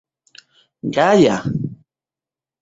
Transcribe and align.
Gaja? 0.95 1.35